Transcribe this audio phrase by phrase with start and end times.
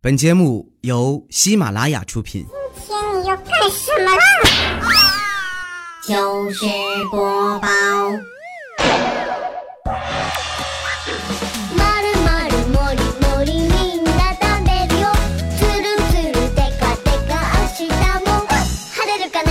[0.00, 2.46] 本节目由喜马拉雅出品。
[2.86, 4.22] 今天你要干什么啦？
[6.06, 6.66] 糗事
[7.10, 7.68] 播报。
[11.76, 15.10] まるまるもりもりみんな食べるよ。
[15.58, 17.90] つるつるでかでか明日
[18.24, 18.28] も
[18.94, 19.50] 晴れるかな？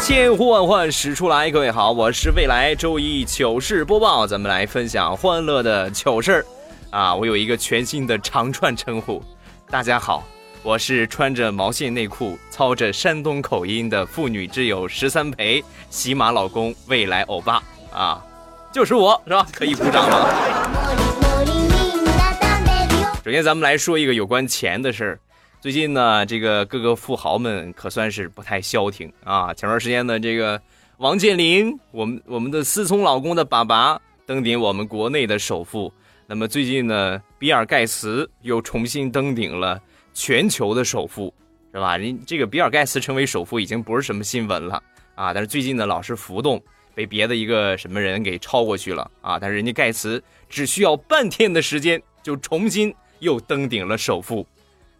[0.00, 6.46] 千呼万唤始出来，各位好，我是未来周一糗事播报，咱们来分享欢乐的糗事儿
[6.89, 7.13] 啊！
[7.15, 9.23] 我有一个全新的长串称呼，
[9.69, 10.23] 大家好，
[10.61, 18.23] 我是穿着毛线内裤、操着山东口音的妇女之友十三陪喜马老公未来欧巴啊，
[18.71, 19.47] 就是我是吧？
[19.51, 20.29] 可以鼓掌了。
[20.71, 23.07] もりもりみんな食べるよ。
[23.23, 25.19] 首先，咱们来说一个有关钱的事儿。
[25.59, 29.53] 最近呢，这个各个富豪们可算是不太消停啊。
[29.53, 30.61] 前段时间呢，这个
[30.97, 35.91] 王健林，我们我们的思聪老公的爸爸登顶我们国内的首富。
[36.30, 39.80] 那么最近呢，比尔盖茨又重新登顶了
[40.12, 41.32] 全球的首富，
[41.72, 41.96] 是吧？
[41.96, 44.82] 人这个比尔盖茨成为首富已经不是什么新闻了
[45.14, 45.32] 啊。
[45.32, 46.62] 但是最近呢，老是浮动，
[46.94, 49.38] 被别的一个什么人给超过去了啊。
[49.38, 54.46] 但是人家盖茨只需要半天的时间，就重新又登顶了首富。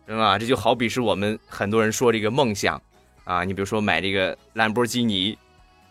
[0.07, 0.39] 是吧？
[0.39, 2.81] 这就好比是我们很多人说这个梦想
[3.25, 5.37] 啊，你比如说买这个兰博基尼，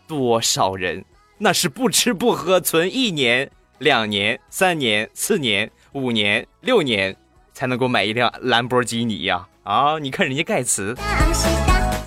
[0.08, 1.04] 多少人
[1.38, 3.48] 那是不吃不喝存一年、
[3.79, 7.15] 两年、三年、四年、五年、六年
[7.53, 9.47] 才能够买一辆兰博基尼呀！
[9.63, 11.45] 啊，你看人家盖茨，明日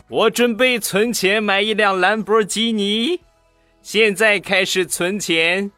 [0.09, 3.21] 我准备存钱买一辆兰博基尼，
[3.83, 5.71] 现在开始存钱，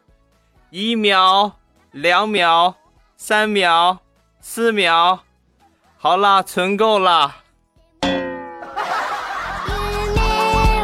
[0.69, 1.57] 一秒、
[1.91, 2.75] 两秒、
[3.17, 3.99] 三秒、
[4.41, 5.23] 四秒。
[5.97, 7.35] 好啦，存够了。
[8.01, 8.09] 夢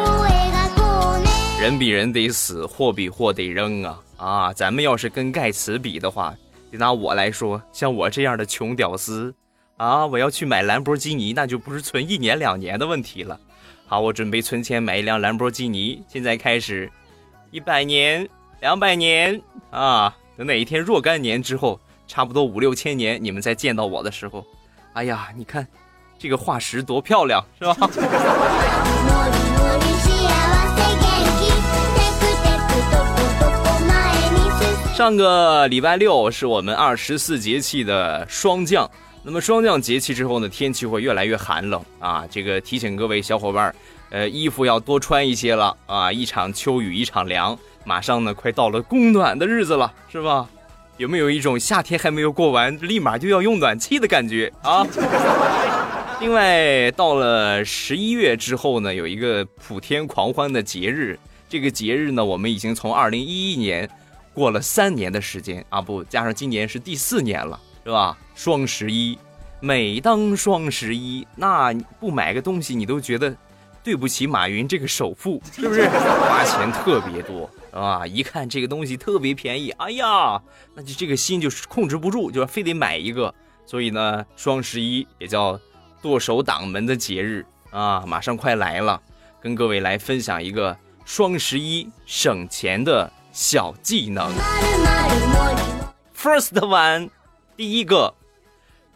[0.02, 1.28] を描こうね。
[1.60, 4.53] 人比人得死，货比货得扔啊 啊！
[4.53, 6.35] 咱们要是跟盖茨比的话，
[6.71, 9.33] 就拿我来说，像我这样的穷屌丝
[9.77, 13.39] 啊，我要去买兰博基尼，那就不是存一年两年的问题了。
[13.87, 16.89] 好，我准备存钱买一辆兰博基尼，现在开始，
[17.49, 18.29] 一百年、
[18.59, 19.41] 两百年
[19.71, 24.45] 啊，等哪一天若干年之后，差不多五六千年，你们再见到我的时候，
[24.93, 25.67] 哎呀，你看
[26.19, 27.75] 这个化石多漂亮，是吧？
[35.01, 38.87] 上个礼拜六是我们二十四节气的霜降，
[39.23, 42.23] 那么霜降节气之后呢，天气会越来越寒冷啊。
[42.29, 43.73] 这个提醒各位小伙伴，
[44.11, 46.11] 呃，衣服要多穿一些了啊。
[46.11, 50.47] 一场秋雨一场凉，马上呢快到了供暖的日子了，是吧？
[50.97, 54.85] 有没有一种夏天还没有过完，立马就要用暖气的感觉啊？
[56.19, 61.17] 另外，到了十一月之后呢，有一个普天狂欢的节日。
[61.49, 63.89] 这个节日呢，我们已经从二零一一年
[64.33, 68.17] 过了三年的时间啊，不加上今年是第四年了，是吧？
[68.35, 69.17] 双十一，
[69.59, 73.35] 每当双十一，那不买个东西，你都觉得
[73.83, 75.87] 对不起马云这个首富， 是不是？
[75.89, 78.05] 花钱特别多啊！
[78.07, 80.41] 一看这个东西特别便宜，哎呀，
[80.75, 83.33] 那就这个心就是控制不住，就非得买一个。
[83.65, 85.59] 所以呢，双十一也叫
[86.01, 89.01] 剁手党们的节日啊，马上快来了，
[89.41, 90.75] 跟各位来分享一个
[91.05, 94.24] 双十一省钱的小技能。
[94.24, 97.10] まるまるもりも First one，
[97.56, 98.14] 第一个，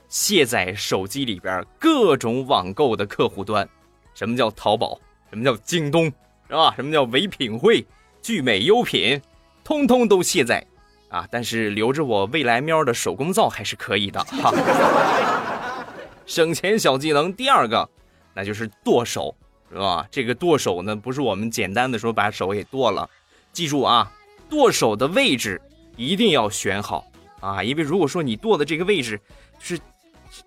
[0.08, 3.69] 卸载手机里边各种网购的客户端。
[4.14, 4.98] 什么叫淘宝？
[5.31, 6.06] 什么叫京东？
[6.48, 6.72] 是吧？
[6.75, 7.86] 什么叫唯品会、
[8.20, 9.20] 聚美优品？
[9.62, 10.66] 通通都卸载
[11.10, 11.28] 啊！
[11.31, 14.53] 但是留着我未来喵的手工皂还是可以的哈。
[16.26, 17.88] 省钱小技能第二个，
[18.34, 19.32] 那就是剁手，
[19.70, 20.06] 是吧？
[20.10, 23.08] 这个剁手呢，不是我们简单的说把手给剁了，
[23.53, 24.10] 记住啊，
[24.55, 25.61] 剁手的位置
[25.97, 27.05] 一定要选好
[27.41, 29.19] 啊，因为如果说你剁的这个位置
[29.59, 29.77] 是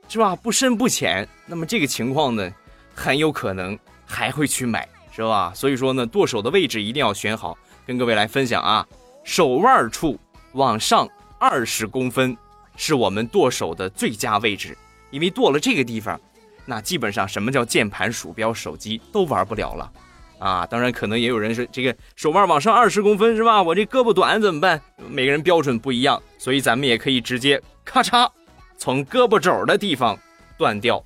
[0.09, 2.51] 是吧不深不浅，那么这个情况呢，
[2.95, 5.53] 很有可能还会去买，是吧？
[5.55, 7.59] 所以说呢，剁手的位置一定要选好。
[7.87, 8.87] 跟各位来分享啊，
[9.25, 10.19] 手腕处
[10.53, 11.07] 往上
[11.39, 12.35] 二十公分
[12.77, 14.75] 是我们剁手的最佳位置，
[15.11, 16.19] 因为剁了这个地方，
[16.65, 19.93] 那基本上什么叫键盘、鼠标、手机都玩不了了。
[20.39, 23.63] 啊，当然可能也有人说这个手腕往上二十公分是吧？
[23.63, 24.81] 我这胳膊短怎么办？
[25.09, 28.29] 每个人标准不一样，所以咱们也可以直接咔嚓
[28.77, 30.19] 从胳膊肘的地方
[30.57, 31.05] 断掉。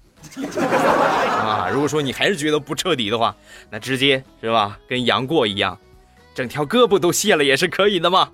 [1.40, 3.34] 啊，如果说你还是觉得不彻底的话，
[3.70, 5.79] 那直接是吧，跟杨过一样，
[6.34, 8.31] 整条胳膊都卸了也是可以的嘛。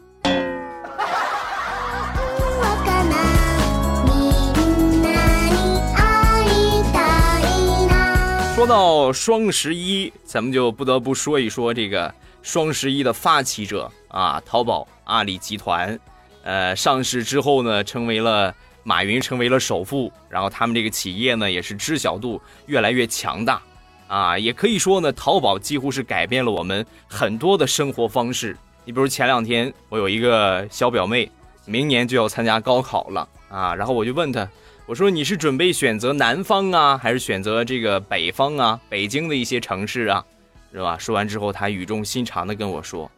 [8.58, 12.12] 说到双十一，咱们就不得不说一说这个
[12.43, 15.96] 双十一的发起者啊，淘宝阿里集团。
[16.43, 18.52] 呃，上市之后呢，成为了
[18.82, 23.62] 马云成为了首富，然后他们这个企业呢也是知晓度越来越强大，
[24.08, 28.56] 啊，也可以说呢，淘宝几乎是改变了我们很多的生活方式。
[28.84, 31.31] 你比如前两天我有一个小表妹，
[31.64, 34.49] 明年就要参加高考了啊，然后我就问她，
[34.88, 40.25] 我说你是准备选择南方啊，还是选择这个北方啊，北京的一些城市啊，
[40.73, 40.96] 是吧？
[40.96, 43.11] 说完之后，他语重心长的跟我说，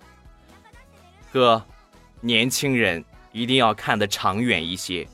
[1.33, 1.65] 哥，
[2.21, 5.07] 年轻人一定要看得长远一些。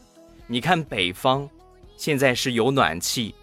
[0.47, 1.47] 你看北方，
[1.99, 3.35] 现在是有暖气，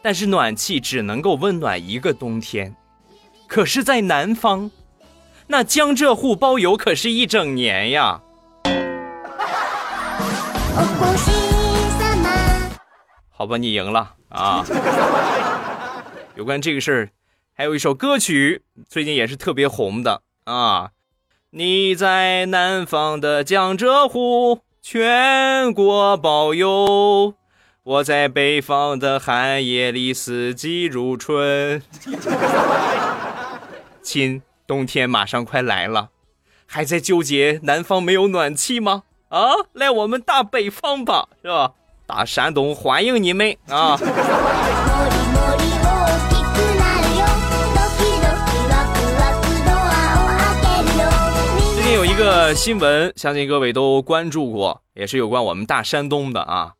[0.00, 2.74] 但是暖气只能够温暖一个冬天。
[3.46, 4.70] 可是，在南方，
[5.46, 8.22] 那江浙沪包邮可是一整年呀。
[13.38, 14.64] 好吧，你赢了啊！
[16.36, 17.10] 有关这个事儿，
[17.54, 20.92] 还有一首歌曲，最近也是特别红的啊。
[21.50, 24.60] 你在南方的江浙沪。
[24.80, 27.34] 全国包邮，
[27.82, 31.82] 我在北方的寒夜里四季如春。
[34.00, 36.10] 亲，冬天马上快来了，
[36.66, 39.02] 还在纠结南方没有暖气吗？
[39.28, 41.72] 啊，来我们大北方吧，是吧？
[42.06, 43.96] 大山东欢迎你们啊！
[51.74, 56.72] 最近有一个新闻，相信各位都关注过，也是有关我们大山东的啊，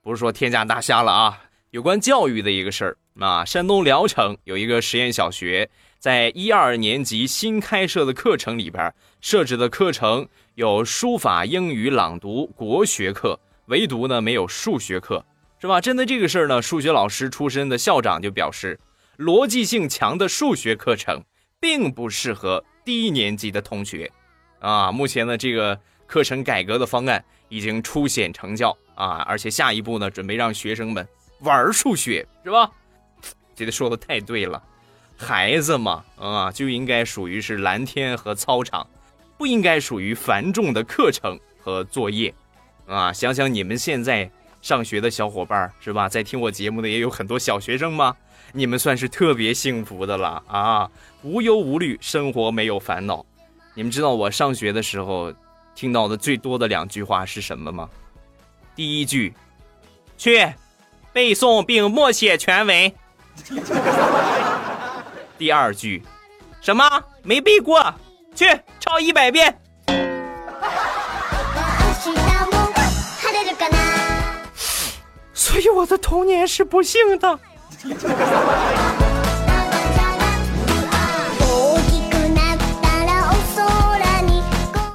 [0.00, 1.36] 不是说天价大虾了啊，
[1.70, 3.44] 有关教育的一个事儿啊。
[3.44, 15.24] 山东聊城有一个实验小学，在一二年级新开设的课程里边，设置的课程有书法、英语、朗读、国学课，唯独呢没有数学课，
[15.60, 15.80] 是吧？
[15.80, 18.78] 针对这个事儿呢，数学老师出身的校长就表示，
[19.18, 21.22] 逻辑性强的数学课程
[21.60, 24.10] 并不适合低年级的同学。
[24.60, 31.06] 啊，目前呢，这个课程改革的方案已经初显成效啊，而且下一步呢，准备让学生们
[31.40, 32.70] 玩数学，是吧？
[33.54, 34.62] 觉得说的太对了，
[35.16, 38.86] 孩子嘛，啊，就应该属于是蓝天和操场，
[39.36, 42.32] 不应该属于繁重的课程和作业，
[42.88, 44.28] 啊，想想你们现在
[44.62, 46.08] 上学的小伙伴是吧？
[46.08, 48.16] 在听我节目的也有很多小学生吗？
[48.52, 50.90] 你们算是特别幸福的了啊，
[51.22, 53.24] 无忧无虑，生活没有烦恼。
[53.74, 55.32] 你们知道我上学的时候
[55.74, 57.88] 听到的最多的两句话是什么吗？
[58.74, 59.34] 第一句，
[60.16, 60.50] 去
[61.12, 62.92] 背诵并默写全文。
[65.36, 66.02] 第二句，
[66.62, 66.88] 什么
[67.22, 67.94] 没背过？
[68.34, 68.46] 去
[68.80, 69.60] 抄一百遍。
[75.38, 77.38] 所以我的童年是不幸的。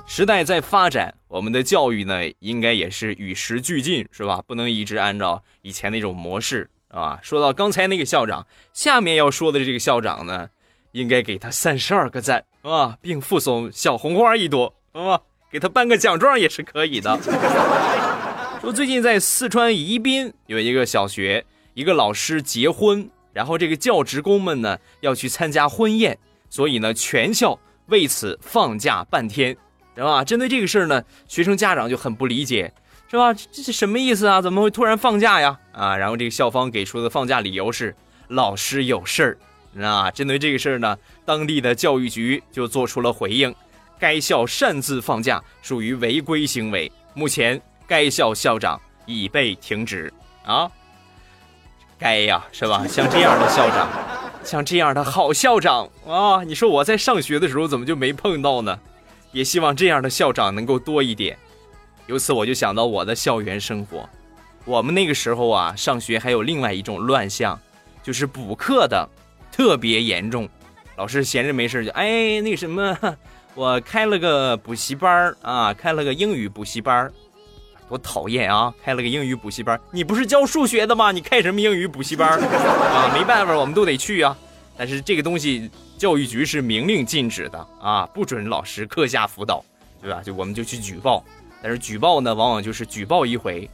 [0.05, 4.41] 时代在发展，我们的教育呢，应该也是与时俱进，是吧？
[4.45, 7.17] 不能一直按照以前那种模式啊。
[7.23, 10.49] 说到刚才那个校长，下面要说的这个校长呢，
[10.91, 17.17] 应该给他三十二个赞啊，并附送小红花一朵啊，给他颁个奖状也是可以的。
[18.63, 26.17] 说最近在四川宜宾有一个小学，一个老师结婚，然后这个教职工们呢要去参加婚宴，
[26.49, 29.53] 所以呢全校为此放假半天。
[29.97, 30.23] 是吧？
[30.23, 32.73] 针对这个事儿呢，学生家长就很不理解，
[33.11, 33.33] 是吧？
[33.33, 34.41] 这是什么意思啊？
[34.41, 35.59] 怎么会突然放假呀？
[35.73, 35.97] 啊！
[35.97, 37.93] 然后这个校方给出的放假理由是
[38.29, 39.37] 老师有事儿。
[39.85, 40.09] 啊！
[40.09, 43.53] 针对这个事儿呢，当地的教育局就做出了回应，
[43.99, 47.61] 该校擅自放假属于违规行为，目前
[47.93, 50.11] 该校校长已被停职。
[50.45, 50.67] 啊，
[51.99, 52.87] 该呀，是吧？
[52.87, 53.87] 像这样的校长，
[54.43, 58.79] 像这样的好校长啊，你说我在上学的时候怎么就没碰到呢？
[59.31, 61.37] 也希望这样的校长能够多一点。
[62.07, 64.09] 由此我就想到我的校园生活。
[64.65, 67.59] 我们那个时候啊，上学还有另外一种乱象，
[68.01, 69.07] 就是补课的
[69.51, 70.49] 特别严重。
[70.95, 72.97] 老师闲着没事就哎那什么，
[73.53, 77.11] 我开了个补习班啊，开了个英语补习班
[77.87, 78.73] 多讨厌啊！
[78.83, 81.11] 开了个英语补习班你不是教数学的吗？
[81.11, 83.11] 你开什么英语补习班 啊？
[83.13, 84.35] 没办法，我们都得去啊。
[84.77, 85.69] 但是这个东西。
[85.95, 89.63] 教育局是明令禁止的啊，不准老师课下辅导，
[90.01, 90.21] 对吧？
[90.21, 91.23] 就我们就去举报，
[91.61, 93.69] 但是举报呢，往往就是举报一回，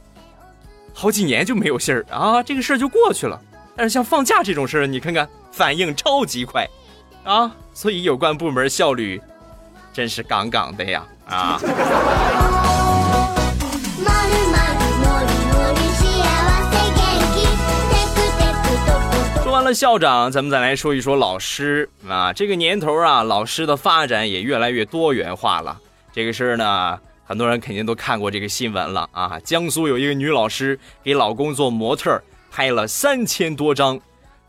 [0.94, 3.40] 好几年就没有信儿啊，这个事儿就过去了。
[3.74, 6.68] 但是像放假这种事儿，你看看反应超级快，
[7.24, 9.20] 啊，所以有关部门效率
[9.92, 11.60] 真是杠杠的呀啊。
[19.74, 22.32] 校长，咱们再来说一说老师啊。
[22.32, 25.78] 这个年头啊，老师的发展也越来越多元化了。
[26.12, 29.38] 这个事儿呢，很多人肯定都看过这个新闻了啊！
[29.44, 33.98] 江苏有一个女老师给老公做模特，拍了三千多张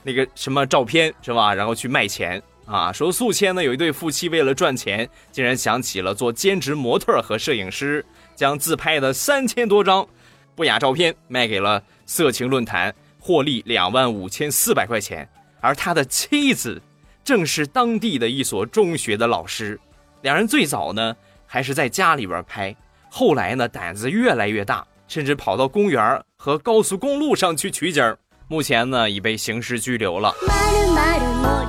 [0.03, 1.53] 那个什么照片是吧？
[1.53, 2.91] 然后去卖钱啊！
[2.91, 8.03] 说宿迁呢有一对夫妻为了赚钱，竟然想起了做兼职模特和摄影师，
[8.35, 10.07] 将自拍的三千多张
[10.55, 15.25] 不雅照片卖给了色情论坛，获利两万五千四百块钱。
[15.61, 16.81] 而他的妻子
[17.23, 19.79] 正是当地的一所中学的老师，
[20.23, 21.15] 两人最早呢。
[21.53, 22.73] 还是在家里边拍，
[23.09, 28.15] 后来呢，胆子越来越大，甚至跑到公园和高速公路上去取景。
[28.47, 30.33] 目前呢，已被刑事拘留了。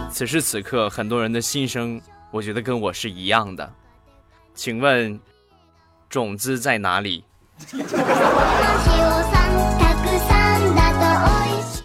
[0.08, 3.68] 此时此刻，很多人的心声，我觉得跟我是一样的。
[4.54, 5.18] 请问，
[6.08, 7.24] 种子在哪里？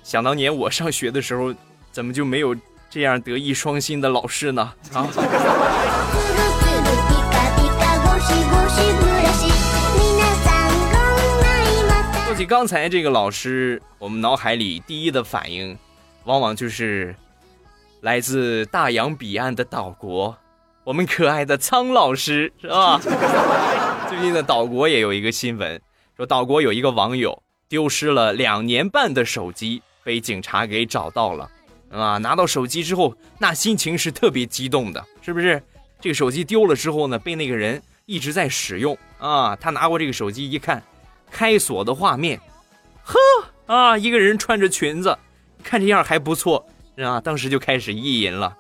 [0.08, 1.54] 想当年我上学的时候，
[1.92, 2.56] 怎么就没有
[2.90, 4.74] 这样德艺双馨的老师呢？
[4.94, 5.06] 啊！
[12.26, 15.78] 说起刚才这个老师，我们脑海里第一的反应，
[16.24, 17.14] 往往就是
[18.00, 20.38] 来自大洋彼岸的岛国，
[20.86, 22.98] 我们可爱的苍老师，是吧？
[24.08, 25.82] 最近的岛国也有一个新闻，
[26.16, 31.52] 说岛国有一个网友丢失了两年半的手机，被警察给找到了，
[31.92, 35.62] 啊，拿到手机之后，那心情是特别激动的，是不是？
[36.00, 37.84] 这个手机丢了之后呢，被那个人。
[38.10, 39.54] 一直在使用啊！
[39.58, 40.82] 他拿过这个手机一看，
[41.30, 42.40] 开锁的画面，
[43.04, 43.20] 呵
[43.66, 45.20] 啊，一个人穿着裙子，
[45.62, 47.20] 看这样还不错啊！
[47.20, 48.56] 当时就开始意淫了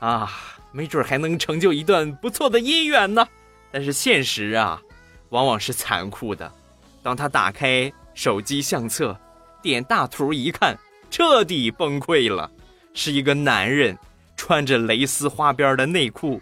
[0.00, 0.28] 啊，
[0.72, 3.24] 没准还能成就一段不错的姻缘呢。
[3.70, 4.82] 但是现实啊，
[5.28, 6.52] 往往是残酷的。
[7.00, 9.16] 当他打开手机相册，
[9.62, 10.76] 点大图一看，
[11.10, 12.50] 彻底崩溃了，
[12.94, 13.96] 是一个男人
[14.36, 16.40] 穿着蕾丝花边的内裤。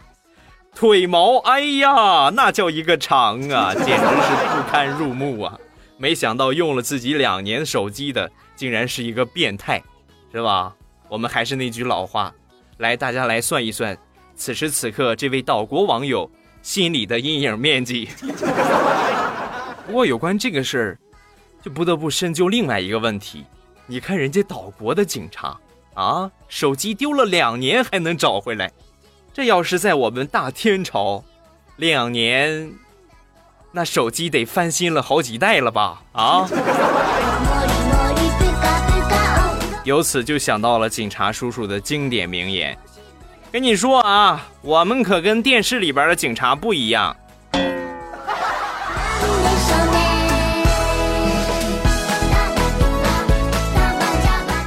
[0.74, 5.58] 腿毛，哎呀，那叫一个长啊， 简直是不堪入目啊！
[5.96, 9.82] 没想到用了自己两年手机的，竟然是一个变态，
[10.30, 10.74] 是吧？
[11.08, 12.34] 我们还是那句老话，
[12.76, 13.96] 来，大家来算一算，
[14.34, 16.30] 此时此刻这位岛国网友
[16.60, 18.10] 心里的阴影面积。
[19.86, 20.98] 不过有关这个事儿，
[21.62, 23.46] 就不得不深究另外一个问题：
[23.88, 25.56] 你看人家岛国的警察
[25.94, 28.70] 啊，手机丢了两年还能找回来。
[29.32, 31.22] 这要是在我们大天朝，
[31.76, 32.72] 两年，
[33.70, 36.02] 那手机得翻新了好几代了吧？
[36.12, 36.48] 啊！
[39.84, 42.76] 由此就想到了警察叔叔的经典名言
[43.52, 47.16] ：“跟你说啊，我们可跟电视里边的警察不一样。”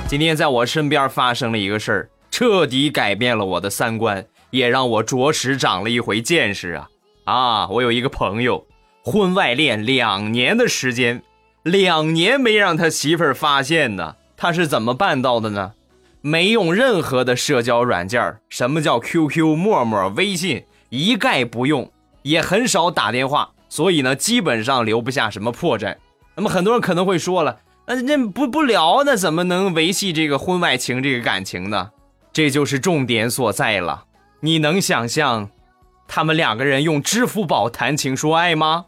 [0.10, 4.26] 今天在我身边发生了一个事儿，彻底改变了我的三观。
[4.50, 6.90] 也让我着实长了一回见识啊！
[7.26, 8.66] 啊，我有一个朋友，
[9.04, 11.22] 婚外恋两年的时间，
[11.62, 14.16] 两年没让他媳妇儿发现呢。
[14.36, 15.74] 他是怎么办到的呢？
[16.22, 21.92] 没用任何的社交软件什么叫 QQ、陌陌、微信，一概不用，
[22.24, 25.96] 也很少打电话，所以呢，基本上留不下什么破绽。
[26.34, 27.60] 那么很多人可能会说了，
[27.92, 31.90] 那那不不聊，那怎么能维系这个婚外情这个感情呢？
[32.32, 34.04] 这就是重点所在了。
[34.42, 35.50] 你能想象，
[36.08, 38.86] 他们两个人用支付宝谈情说爱吗？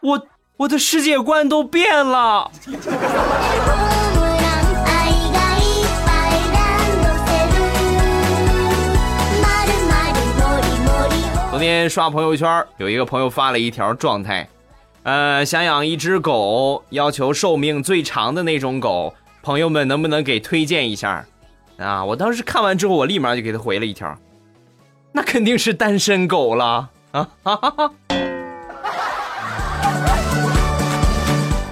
[0.00, 0.26] 我
[0.58, 2.48] 我的世界观都变了。
[11.66, 14.48] 天刷朋友圈，有一个朋友发了一条状态，
[15.02, 19.12] 呃，想养一只狗，要求寿命最长的那种狗。
[19.42, 21.26] 朋友们，能不能给推荐一下？
[21.78, 22.04] 啊！
[22.04, 24.16] 我当时看完之后，我立马就给他回了一条，
[25.10, 27.28] 那肯定是单身狗了啊！
[27.42, 27.90] 哈哈！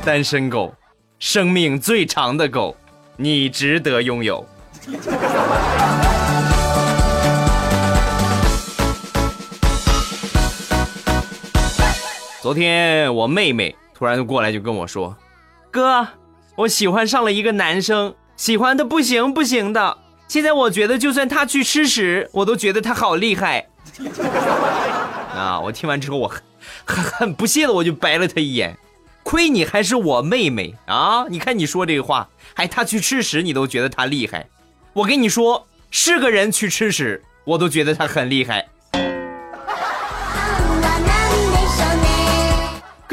[0.04, 0.74] 单身狗，
[1.20, 2.76] 生命最长的狗，
[3.16, 4.44] 你值得拥有。
[12.44, 15.16] 昨天我妹妹突然就过来就跟我说
[15.72, 16.06] ：“哥。”
[16.56, 19.96] 我喜欢上了一个男生，喜欢的不行不行的。
[20.28, 23.70] 现在我觉得，就算他去吃屎，我都觉得他好厉害。
[25.34, 25.58] 啊！
[25.58, 26.42] 我听完之后，我很
[26.84, 28.76] 很很不屑的，我就白了他一眼。
[29.22, 31.24] 亏你还是我妹妹啊！
[31.30, 34.46] 你看你说这个话，还他去吃屎，你都觉得他厉害。
[34.92, 38.68] 我跟你说，是个人去吃屎，我都觉得他很厉害。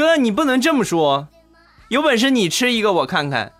[0.01, 1.27] 哥，你不能这么说。
[1.89, 3.53] 有本事你吃一个我看看。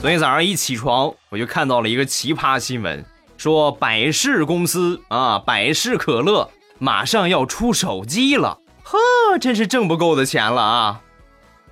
[0.00, 3.04] 昨天早上一起床，我就看到了一个奇葩新闻，
[3.36, 6.48] 说百事公司啊，百事可乐
[6.78, 8.96] 马上要出手机了，呵，
[9.40, 11.00] 真是挣不够的钱了啊！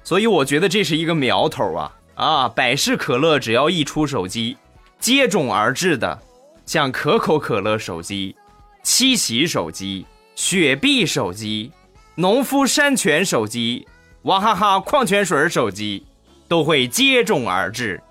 [0.02, 2.48] 所以我觉得这是一个苗头啊啊！
[2.48, 4.56] 百事可乐只要一出手机，
[4.98, 6.20] 接踵而至的，
[6.66, 8.34] 像可口可乐手机、
[8.82, 10.04] 七喜手机、
[10.34, 11.70] 雪碧手机、
[12.14, 13.86] 农夫山泉手机、
[14.22, 16.04] 娃哈哈矿泉水手机，
[16.48, 18.02] 都会接踵而至。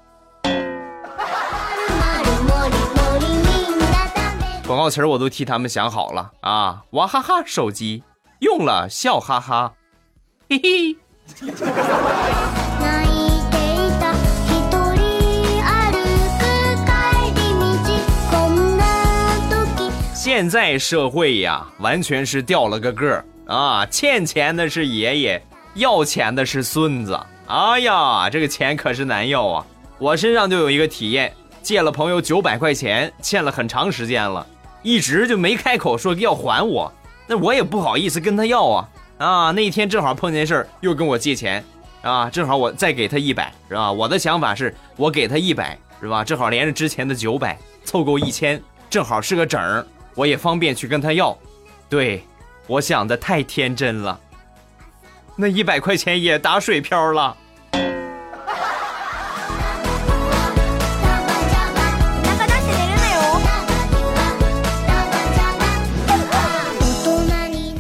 [4.65, 6.83] 广告词儿我都替他们想好了啊！
[6.91, 8.01] 娃哈哈手机
[8.39, 9.73] 用了笑哈哈，
[10.49, 10.95] 嘿嘿。
[20.35, 23.85] 现在社会呀，完全是掉了个个儿啊！
[23.85, 25.39] 欠钱的是爷爷，
[25.75, 27.15] 要钱的是孙子。
[27.45, 29.65] 哎呀，这个钱可是难要啊！
[29.99, 34.43] 我身上就有一个体验，借了朋友九百块钱，欠了很长时间了。
[34.81, 36.91] 一直就没开口说要还我，
[37.27, 39.51] 那我也不好意思跟他要啊啊！
[39.51, 41.63] 那一天正好碰见事儿，又跟我借钱
[42.01, 43.91] 啊，正好我再给他一百，是吧？
[43.91, 46.23] 我的想法是我给他一百，是吧？
[46.23, 48.59] 正好连着之前的九百，凑够一千，
[48.89, 49.85] 正好是个整儿，
[50.15, 51.37] 我也方便去跟他要。
[51.89, 52.23] 对，
[52.67, 54.19] 我想的太天真了，
[55.35, 57.37] 那一百块钱也打水漂了。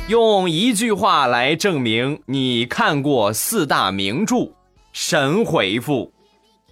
[0.09, 4.51] 用一句话来证明你看过四大名著，
[4.91, 6.05] 神回复：《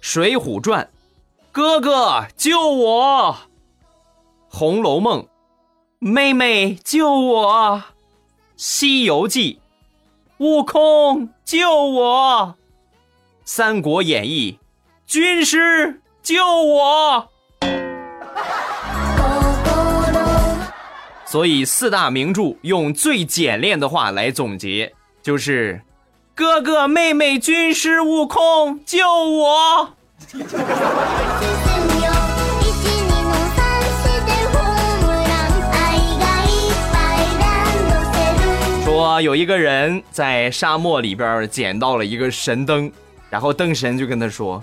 [0.00, 0.84] 水浒传》，
[1.50, 3.32] 哥哥救我；
[4.48, 5.22] 《红楼梦》，
[6.04, 7.78] 妹妹救我；
[8.56, 9.60] 《西游记》，
[10.44, 12.48] 悟空救我；
[13.44, 14.58] 《三国演义》，
[15.12, 17.28] 军师救我。
[21.24, 25.82] 所以四大名著用最简练的话来总结，就是
[26.34, 29.94] 哥哥妹妹军师悟空救我。
[39.22, 42.90] 有一个人在沙漠里边捡到了一个神灯，
[43.30, 44.62] 然后灯神就跟他说：“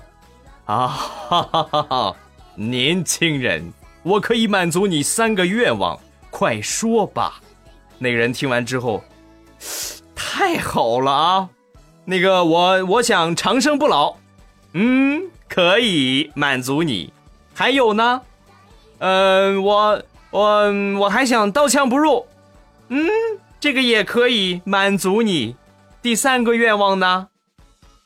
[0.66, 2.14] 啊，
[2.56, 6.00] 年轻人，我可以满足你三个愿望。”
[6.32, 7.42] 快说吧！
[7.98, 9.04] 那个人听完之后，
[10.14, 11.50] 太好了啊！
[12.06, 14.16] 那个我我想长生不老，
[14.74, 17.12] 嗯，可以满足你。
[17.56, 18.22] 还有呢，
[19.00, 22.28] 嗯，我我我还想刀枪不入，
[22.90, 23.10] 嗯，
[23.60, 25.56] 这个也可以满足你。
[26.02, 27.28] 第三个愿望呢？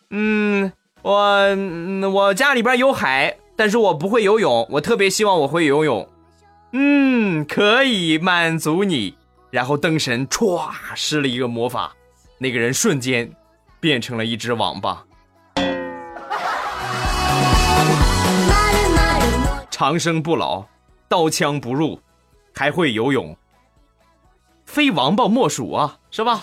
[0.09, 1.55] 嗯，我
[2.11, 6.07] 我家里边有海，但是我不会游泳，我特别希望我会游泳。
[6.71, 9.15] 嗯，可以满足你。
[9.51, 11.95] 然后灯神歘施了一个魔法，
[12.39, 13.31] 那个人瞬间
[13.79, 15.05] 变成了一只王八，
[19.69, 20.65] 长生不老，
[21.07, 21.99] 刀枪不入，
[22.55, 23.37] 还会游泳，
[24.73, 26.41] 非王八莫属啊，是吧？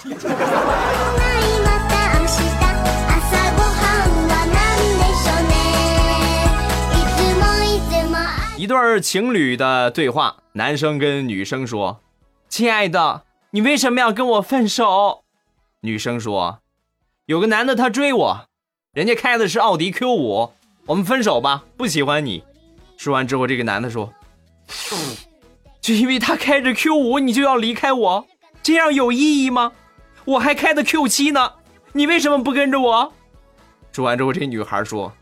[8.56, 11.98] 一对情侣的对话，男生跟女生说
[12.48, 15.24] ：“亲爱的，你为什么要跟我分手？”
[15.82, 16.60] 女生说
[17.26, 18.46] ：“有个男的他追我，
[18.92, 20.52] 人家开的是奥迪 Q 五，
[20.86, 22.44] 我们分手吧，不喜欢你。”
[22.96, 24.08] 说完之后，这个男的说
[25.80, 28.26] ：“就因为他开着 Q 五，你就要离开我，
[28.62, 29.72] 这样有意义吗？
[30.24, 31.52] 我还开的 Q 七呢，
[31.92, 33.12] 你为什么不跟着我？”
[33.92, 35.12] 说完之后，这女孩说：“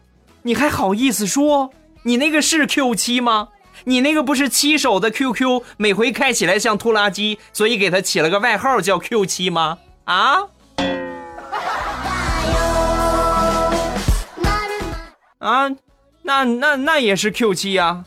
[0.42, 1.70] 你还好意思说？”
[2.04, 3.48] 你那个是 Q 七吗？
[3.84, 9.78] 你那个不是七手的 QQ，每回开起来像拖拉机，所以给他起了个外号叫 Q 七吗？
[10.04, 10.38] 啊？
[15.38, 15.70] 啊？
[16.22, 18.04] 那那那也是 Q 七呀。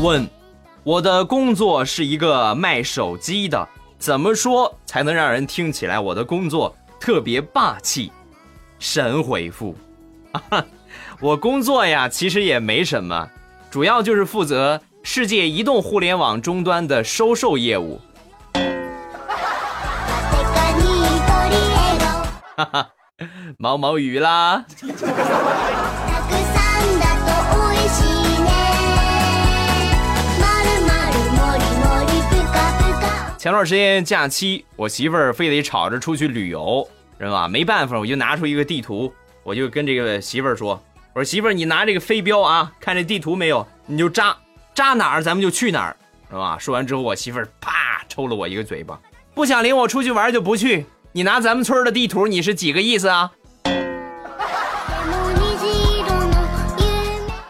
[0.00, 0.26] 问，
[0.82, 3.68] 我的工作是一个卖手机的。
[3.98, 8.10] 怎么说才能让人听起来我的工作特别霸气？
[8.78, 9.76] 神回复，
[11.20, 13.28] 我工作呀，其实也没什么，
[13.70, 18.00] 主要就是负责世界移动互联网终端的收售业务。
[22.56, 22.88] 哈哈，
[23.58, 24.64] 毛毛雨啦。
[33.40, 36.86] 前段时间假期，我媳妇儿非得吵着出去旅游，
[37.18, 37.48] 是吧？
[37.48, 39.10] 没办法，我就拿出一个地图，
[39.42, 40.78] 我就跟这个媳妇儿说
[41.16, 43.66] ：“我说媳妇儿，你拿这个飞镖啊，看这地图没有？
[43.86, 44.36] 你就扎
[44.74, 45.96] 扎哪儿，咱们就去哪儿，
[46.28, 49.00] 是吧？”说完之后，我媳妇儿啪抽了我一个嘴巴，
[49.32, 50.84] 不想领我出去玩就不去。
[51.12, 53.30] 你拿咱们村的地图，你是几个意思啊？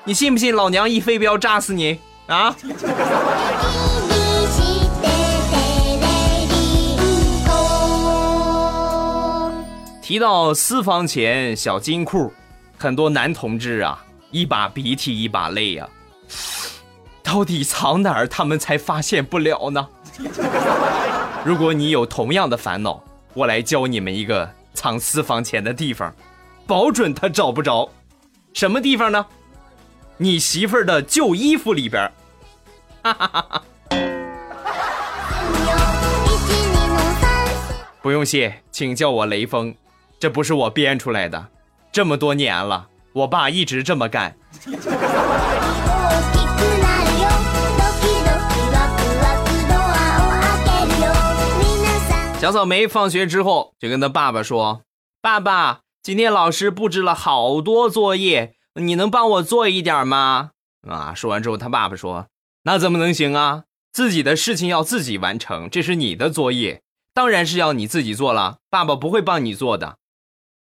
[0.07, 1.98] 你信不信老娘一飞镖扎死你
[2.29, 2.55] 啊？
[10.11, 12.33] 提到私房钱、小金库，
[12.77, 15.88] 很多男同志啊，一把鼻涕一把泪呀、
[17.23, 19.87] 到底藏哪儿，他们才发现不了呢？
[21.44, 23.01] 如果你有同样的烦恼，
[23.35, 26.12] 我来教你们一个藏私房钱的地方，
[26.66, 27.88] 保准他找不着。
[28.53, 29.25] 什么地方呢？
[30.16, 32.11] 你媳妇儿的旧衣服里边儿。
[33.05, 33.62] 一二の三
[38.03, 39.73] 不用谢，请叫我雷锋，
[40.20, 41.48] 这不是我编出来的。
[41.91, 44.36] 这么多年了，我爸一直这么干。
[44.52, 47.26] 大きくなるよ
[47.78, 51.08] ドキドキワクワクドアを開けるよ
[51.62, 51.63] 皆
[52.08, 60.52] さん小草莓放学之后就跟他爸爸说：“爸爸，今天老师布置了好多作业，你能帮我做一点吗？”
[60.88, 63.63] 啊，说完之后，他爸爸说：“那怎么能行啊？
[63.94, 66.82] 自己的事情要自己完成，这是你的作业，
[67.13, 69.98] 当然是要你自己做了，爸爸不会帮你做的。”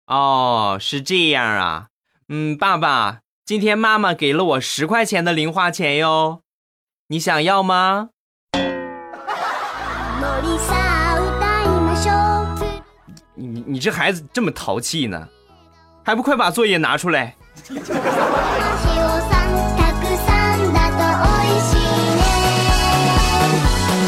[0.09, 1.87] 哦，是这样啊。
[2.29, 6.41] 嗯，爸爸，今天妈妈给了我十块钱的零花钱哟，
[7.07, 8.09] 你想要吗？
[10.17, 12.65] 森さあ歌いましょう
[13.35, 15.27] 你你你这孩子这么淘气呢，
[16.03, 17.35] 还不快把作业拿出来？
[17.67, 21.83] 話をさんたくさんだと美味しい
[22.15, 22.21] ね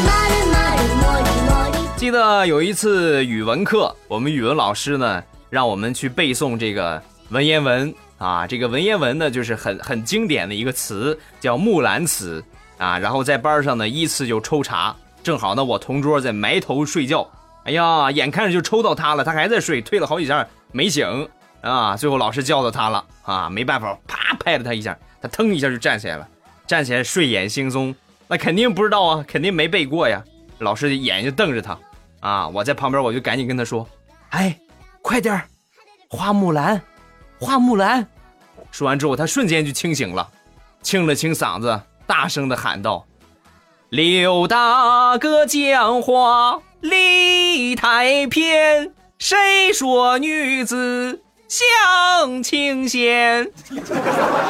[0.06, 5.22] まるまるもりもり记得有一次语文课，我们语文老师呢
[5.53, 12.43] 让我们去背诵这个文言文啊，这个文言文呢就是很很经典的一个词，叫《木兰辞》
[12.83, 12.97] 啊。
[12.97, 17.29] 然后在班上呢依次就抽查，正好呢我同桌在埋头睡觉，
[17.65, 21.29] 哎呀，眼看着就抽到他了，他还在睡，推了好几下没醒
[21.61, 21.95] 啊。
[21.95, 26.27] 最后老师叫到他了啊，没办法，啪拍了他一下，他腾一下就站起来了，
[26.65, 27.93] 站起来睡眼惺忪，
[28.27, 30.23] 那肯定不知道啊，肯定没背过呀。
[30.57, 31.77] 老师眼睛瞪着他。
[32.21, 32.47] 啊！
[32.47, 33.85] 我在旁边，我就赶紧跟他说
[34.31, 34.57] ：“哎，
[35.02, 35.44] 快点儿，
[36.08, 36.80] 花木兰，
[37.38, 38.06] 花木兰！”
[38.70, 40.28] 说完之后，他瞬间就清醒了，
[40.82, 53.50] 清了清嗓子，大声的喊道：“刘大哥讲话理太偏，谁说女子像清闲？”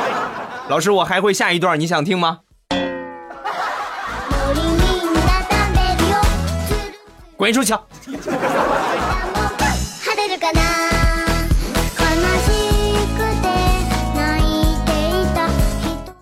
[0.69, 2.41] 老师，我还会下一段，你想听吗？
[2.71, 2.77] 森
[4.77, 6.15] みんな食べるよ
[6.69, 6.93] つる
[7.37, 7.73] 滚出去！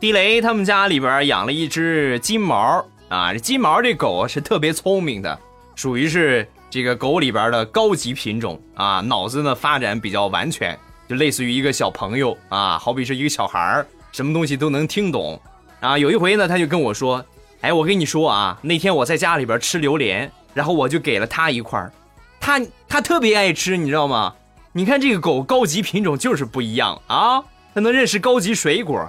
[0.01, 5.39] 地雷他们家里边养了一只金毛啊，这金毛这狗是特别聪明的，
[5.75, 10.75] 属于是这个狗里边的高级品种啊，脑子呢发展比较完全，
[11.07, 15.39] 就类似于一个小朋友啊，好比是一个小孩儿，什么东西都能听懂
[15.81, 15.95] 啊。
[15.95, 17.23] 有一回呢，他就跟我说
[17.61, 21.93] ：“哎，我跟你说啊，那天我在家里边吃榴莲，然后我就给了他一块儿，
[22.39, 22.59] 他
[22.89, 24.33] 他特别爱吃，你知道吗？
[24.73, 27.43] 你看这个狗高级品种就是不一样啊，
[27.75, 29.07] 它能认识高级水果。”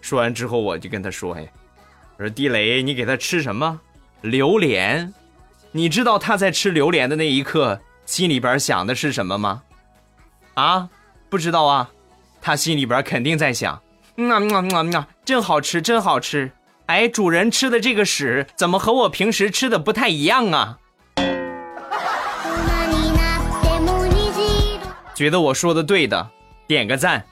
[0.00, 1.46] 说完之后，我就跟他说：“哎，
[2.18, 3.80] 我说地雷，你给他吃什么？
[4.20, 5.12] 榴莲？
[5.72, 9.62] 你知道他在吃榴莲的那一刻心里边想的是什么吗？
[10.54, 10.88] 啊，
[11.30, 11.90] 不知道啊，
[12.40, 13.82] 他心里边肯定在想，
[14.16, 16.50] 嗯啊嗯啊嗯啊嗯啊，真好吃，真好吃。
[16.86, 20.78] 哎，主人吃的这个屎怎么和我平时吃的不太一样啊？
[21.16, 21.22] 大
[22.90, 24.42] になっても虹色
[25.14, 26.28] 觉得我说的对的，
[26.66, 27.24] 点个赞。”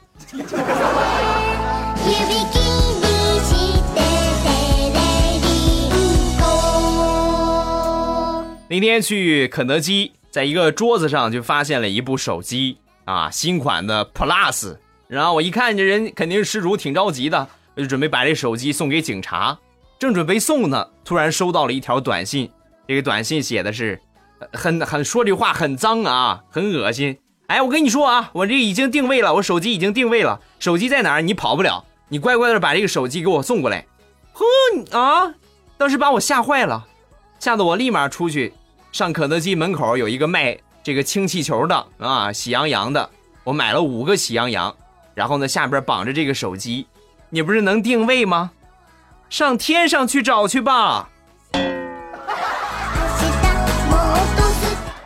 [8.67, 14.75] 那天去肯德基，在一个桌子上就发现了一部手机啊，新款的 Plus。
[15.07, 19.57] 然后我一看，这人肯定是失主，挺着急的，我就准备把这手机送给警察。
[19.97, 22.49] 正准备送呢，突然收到了一条短信，
[22.85, 23.97] 这个短信写的是，
[24.51, 27.17] 很很说这话很脏啊，很恶心。
[27.47, 31.21] 哎，我跟你说啊，我这已经定位了，我手机已经定位了，手机在哪儿？
[31.21, 33.85] 你跑不了，你乖乖的把这个手机给我送过来。
[34.33, 34.45] 呵
[34.99, 35.33] 啊，
[35.77, 36.85] 当时把我吓坏了。
[37.39, 38.53] 吓得我立马出去，
[38.91, 43.09] 上肯德基门口有一个卖这个氢气球的啊，喜羊羊的，
[43.43, 44.75] 我买了五个喜羊羊，
[45.13, 46.87] 然后呢下边绑着这个手机，
[47.29, 48.51] 你不是能定位吗？
[49.29, 51.09] 上天上去找去吧。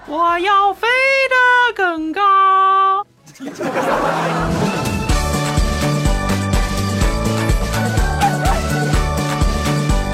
[0.06, 0.88] 我要飞
[1.30, 3.06] 得更高。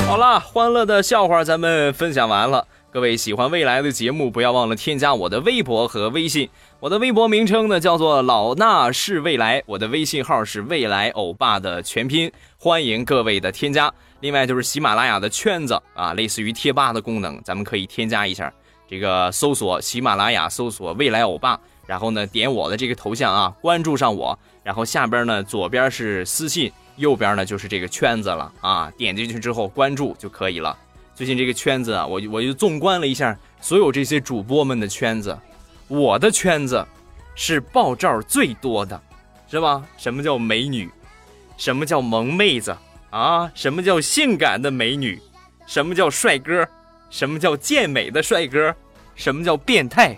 [0.07, 2.65] 好了，欢乐的笑话咱们分享完了。
[2.91, 6.47] 各位喜欢未来的节目，不要忘了添加我的微博和微信。
[6.79, 13.91] 我的微博名称呢叫做老衲是未来，我的微信号是未来欧巴的全拼，欢迎各位的添加。
[14.21, 18.53] 另外就是喜马拉雅的圈子啊，类似于贴吧的功能，咱们可以添加一下。
[18.87, 30.77] 这个搜索喜马拉雅，搜索未来欧巴，然后呢点我的这个头像啊，关注上我，然后下边呢左边是私信，右边呢就是这个圈子了啊，点进去之后关注就可以了。
[31.13, 35.37] 最近这个圈子啊，我我就纵观了一下所有这些主播们的圈子，
[35.87, 36.85] 我的圈子
[37.35, 39.01] 是爆照最多的，
[39.49, 39.83] 是吧？
[39.97, 40.89] 什么叫美女？
[41.57, 42.75] 什么叫萌妹子
[43.11, 43.49] 啊？
[43.53, 45.21] 什么叫性感的美女？
[45.65, 46.67] 什么叫帅哥？
[47.09, 48.75] 什么叫健美的帅哥？
[49.15, 50.17] 什么叫变态？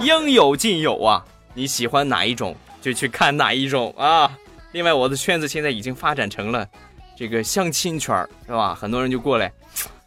[0.00, 1.24] 应有尽有啊！
[1.54, 4.36] 你喜欢哪一种就去看哪一种啊！
[4.74, 6.66] 另外，我的圈子现在已经发展成了。
[7.16, 8.74] 这个相亲圈儿是吧？
[8.74, 9.52] 很多人就过来，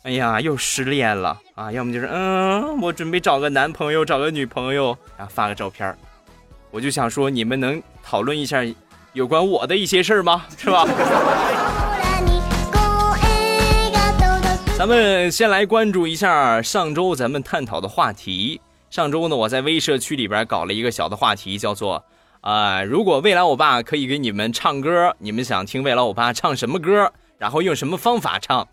[0.03, 1.71] 哎呀，又失恋了啊！
[1.71, 5.97] 要么就是嗯，我准备找个男朋友，找个女朋友，然后发个照片儿
[6.69, 8.61] 我就想说，你们能讨论一下
[9.13, 10.45] 有关我的一些事儿吗？
[10.57, 10.85] 是吧？
[14.77, 18.59] 咱们先来关注一下上周咱们探讨的话题。
[18.89, 22.03] 上周呢，我在微社区里边搞了一个小的话题，叫做。
[22.47, 22.81] 啊！
[22.81, 27.11] 如果未来欧巴可以给你们唱歌，你们想听未来欧巴唱什么歌？
[27.37, 28.65] 然后用什么方法唱？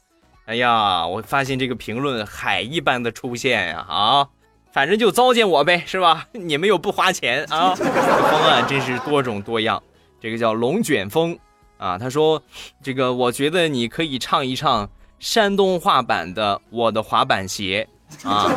[0.47, 3.85] 哎呀，我发现这个评论海一般的出现呀！
[3.89, 4.29] 啊，
[4.73, 6.29] 反正就糟践我呗，是吧？
[6.31, 9.83] 你们又不花钱啊，这方案真是多种多样。
[10.21, 11.37] 这个叫龙卷风
[11.77, 12.41] 啊，他说
[12.81, 17.89] ：“这个我觉得你可以唱一唱山东话版的《我的滑板鞋》
[18.31, 18.49] 啊，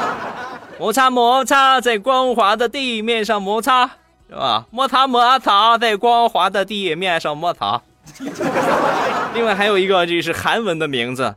[0.80, 3.90] 摩擦摩擦在光滑的地面上摩擦。”
[4.28, 4.66] 是吧？
[4.70, 7.80] 摩擦摩擦，在光滑的地面上摩擦。
[9.34, 11.34] 另外还有一个，这是韩文的名字。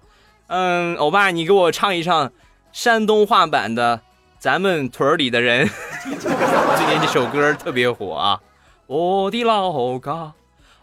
[0.48, 2.32] 嗯，欧巴，你给我唱一唱
[2.72, 3.98] 山东话版的
[4.40, 5.68] 《咱们屯里的人》。
[6.10, 8.40] 最近这首歌特别火啊！
[8.88, 10.34] 我的老家，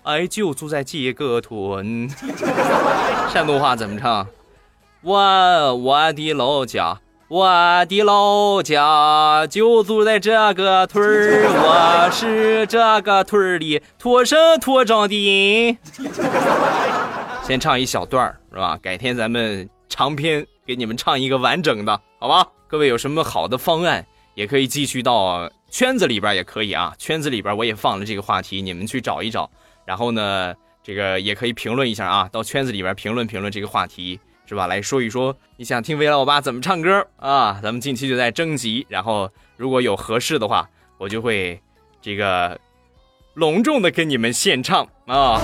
[0.05, 2.09] 哎，就住在这个屯。
[3.33, 4.27] 山东话怎么唱？
[5.03, 6.99] 我我的老家。
[7.29, 15.77] 我的老家就住在这个屯儿，我是这个屯儿里土生土长的人。
[17.43, 18.79] 先唱一小段儿是吧？
[18.81, 22.47] 改天咱们长篇给你们唱一个完整的，好吧？
[22.69, 26.95] 各位有什么好的方案，也可以继续到圈子里边也可以啊。
[26.97, 29.51] 圈子里边我也放了这个话题，你们去找一找。
[29.85, 34.21] 然后呢，这个也可以评论一下啊，到圈子里边评论评论这个话题。
[34.46, 34.66] 是吧？
[34.66, 37.59] 来说一说你想听未来欧巴怎么唱歌啊？
[37.62, 41.61] 咱们近期就在征集，然后如果有合适的话，我就会
[42.00, 42.59] 这个
[43.35, 45.40] 隆重的跟你们献唱啊。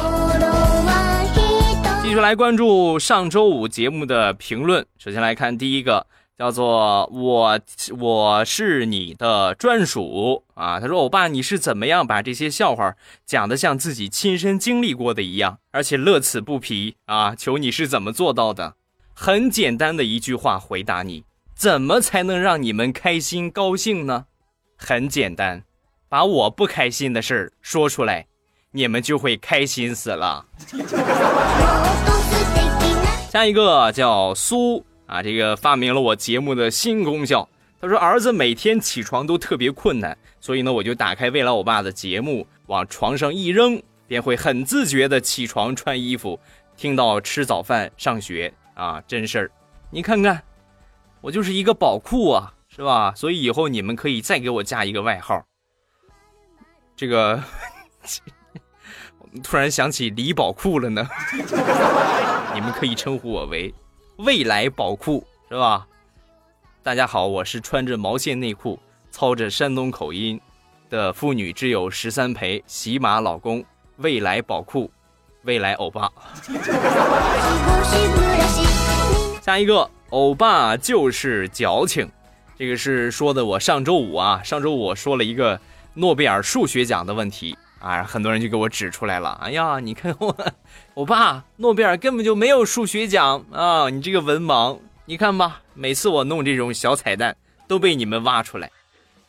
[2.03, 7.59] 继续来关注上周五节目的评论，首先来看第一个，叫做我
[7.99, 10.79] 我是你的专属啊。
[10.79, 17.35] 他说：“欧巴，你是怎么样把这些笑话讲的像自己亲身经历过的一样，而且乐此不疲啊？
[17.35, 18.75] 求你是怎么做到的？”
[19.25, 21.23] 很简单的一句话回答你：
[21.55, 24.25] 怎么才能让你们开心高兴呢？
[24.77, 25.63] 很简单，
[26.09, 28.27] 把我不开心的事儿说出来，
[28.73, 30.45] 你们就会开心死了。
[33.31, 37.49] 下一个叫苏啊，这个发明了我节目的新功效。
[37.81, 46.41] 他说儿子每天起床都特别困难，所以呢，我就打开未来欧巴的节目，往床上一扔，便会很自觉的起床穿衣服，
[46.77, 48.53] 听到吃早饭上学。
[48.83, 49.51] 啊，真事儿，
[49.91, 50.43] 你看看，
[51.21, 53.15] 我就是一个宝库啊，是吧？
[53.15, 55.41] 所以以后你们可以再给我加一个外号。
[56.97, 57.41] 这个，
[59.41, 61.09] 突然想起李宝库了呢。
[62.55, 63.73] 你们可以称呼我为
[64.19, 65.87] 未来宝库，是吧？
[66.83, 68.81] 大家好，我是穿着毛线内裤、
[69.13, 70.41] 操着山东口音
[70.91, 73.65] 的妇女之友十三陪喜马老公
[73.99, 74.91] 未来宝库。
[75.45, 76.11] 未来欧巴，
[79.43, 82.09] 下一个欧巴就是矫情，
[82.57, 85.59] 这个是说的我上周五啊，上周五我说了一个
[85.95, 87.57] 诺贝尔数学奖的问题。
[87.81, 90.33] 啊，很多人就给我指出来了，哎呀，你看我
[90.95, 93.45] 欧巴，诺贝尔根本就没有数学奖。
[93.51, 98.71] 啊，你这个文盲，你看吧，每次我弄这种小彩蛋都被你们挖出来，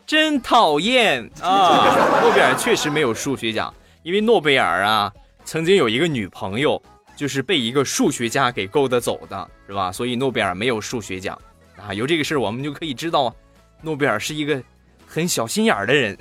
[0.06, 1.28] 真讨厌。
[1.41, 2.21] 啊！
[2.21, 3.73] 诺贝尔确实没有数学奖，
[4.04, 5.12] 因为诺贝尔啊。
[5.45, 6.82] 曾经有一个女朋友，
[7.15, 9.91] 就是被一个数学家给勾搭走的，是吧？
[9.91, 11.39] 所以诺贝尔没有数学奖
[11.77, 11.93] 啊。
[11.93, 13.34] 有这个事儿，我们就可以知道，
[13.82, 14.62] 诺贝尔是一个
[15.06, 16.17] 很小心眼儿的人。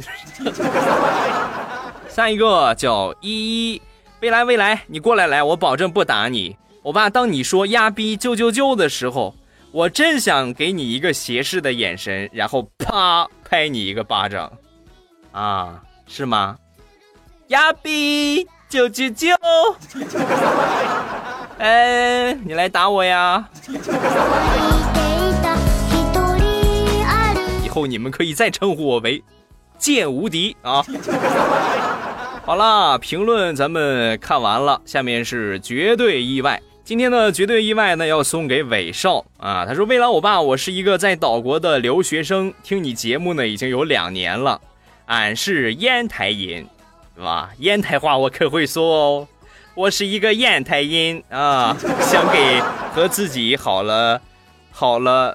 [2.09, 3.83] 下一个叫依依，
[4.21, 6.57] 未来未来，你过来来，我保证不打你。
[6.83, 9.35] 我爸，当你说压逼救救救的时候，
[9.71, 14.53] 我真想给你一个斜视的眼神，然后啪拍你一个巴掌，
[15.31, 16.59] 啊，是吗？
[17.49, 19.29] 压逼救救救！
[21.61, 23.47] 哎，你来打我呀！
[27.63, 29.23] 以后你们可以再称呼我为
[29.77, 30.83] 剑无敌啊！
[32.47, 36.59] 好啦，评论咱们看完了，下面是绝对意外。
[36.83, 39.67] 今天的绝对意外呢，要送给伟少啊！
[39.67, 44.59] 他说：“未来我爸，我是一个在岛国的留学生，听你节目呢已经有两年了。
[45.07, 46.67] 俺是烟台人，
[47.15, 47.51] 是吧？
[47.59, 49.29] 烟台话我可会说哦。
[49.75, 52.61] 我是一个烟台音啊， 想给
[52.95, 54.21] 和自己好了
[54.71, 55.35] 好了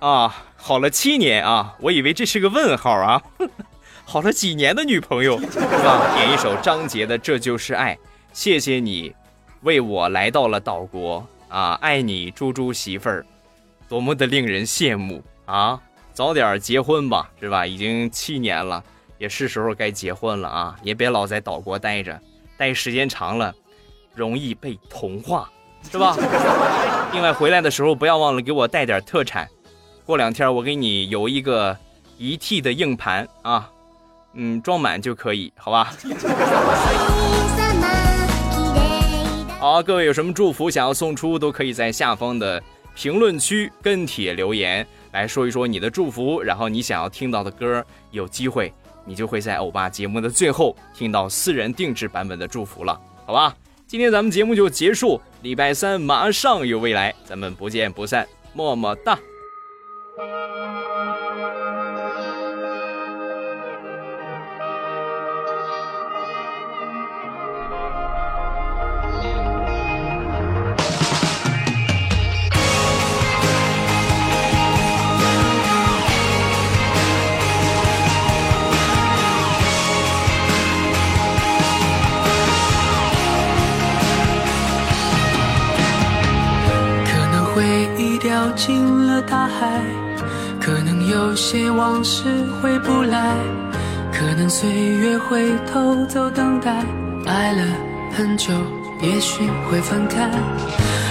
[0.00, 3.22] 啊好了七年啊，我以为这是个问号啊，
[4.04, 6.10] 好了几年的女朋友是吧？
[6.16, 7.94] 点一首张杰的《这就是爱》，
[8.32, 9.14] 谢谢你。”
[9.62, 11.72] 为我来到了岛国啊！
[11.80, 13.26] 爱你，猪猪媳妇儿，
[13.88, 15.80] 多么的令人羡慕啊！
[16.12, 17.66] 早点结婚吧，是吧？
[17.66, 18.82] 已经七年了，
[19.18, 20.76] 也是时候该结婚了啊！
[20.82, 22.18] 也别老在岛国待着，
[22.56, 23.52] 待时间长了，
[24.14, 25.50] 容易被同化，
[25.90, 26.16] 是吧？
[27.12, 29.48] 另外回来的时候不要忘了给我带点特产，
[30.04, 31.76] 过两天我给你邮一个
[32.16, 33.70] 一 T 的硬盘啊，
[34.34, 35.92] 嗯，装满就可以，好吧？
[39.58, 42.62] 好，各位有什么祝福想要送出，都可以在下方的
[42.94, 48.72] 评论区跟帖留言来说一说你的祝福，然后你想要听到的歌，有机会
[49.08, 53.56] 你就会在欧巴节目的最后听到私人定制版本的祝福了，好吧？
[53.86, 59.18] 今天咱们节目就结束，礼拜三马上有未来，咱们不见不散，么么哒。
[89.58, 89.82] 海，
[90.60, 92.22] 可能有些往事
[92.62, 93.34] 回不来，
[94.12, 96.70] 可能岁月会偷走等待，
[97.26, 97.62] 爱了
[98.12, 98.52] 很久，
[99.02, 100.30] 也许会分开。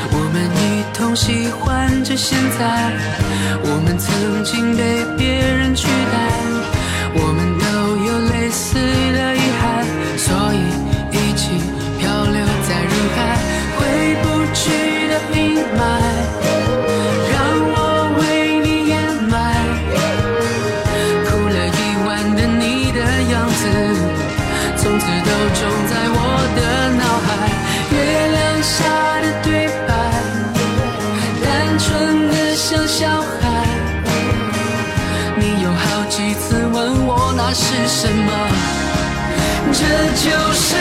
[0.10, 2.92] 我们一同喜欢着现在，
[3.64, 6.16] 我们曾经被别人取代，
[7.16, 7.66] 我们都
[8.08, 9.86] 有类似的遗憾，
[10.18, 10.60] 所以
[11.12, 11.52] 一起
[12.00, 13.18] 漂流在人海，
[13.76, 14.97] 回不去
[37.54, 38.32] 是什么？
[39.72, 39.84] 这
[40.16, 40.76] 就是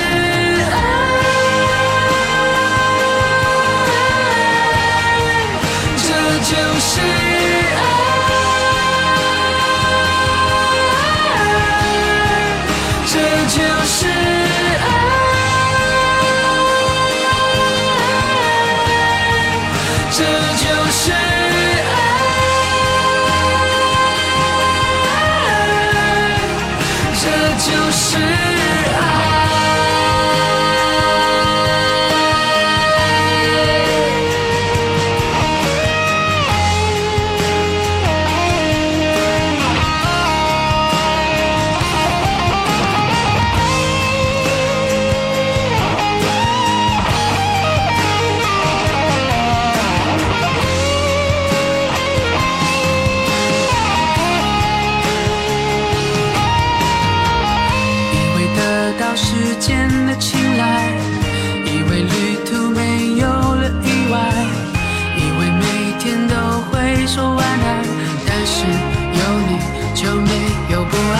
[70.07, 70.31] 有没
[70.71, 71.17] 有不安？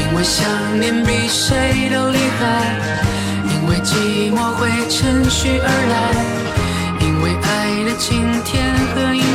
[0.00, 0.46] 因为想
[0.80, 2.40] 念比谁都厉害。
[3.52, 5.94] 因为寂寞会趁虚而来。
[7.00, 9.25] 因为爱的晴天和阴。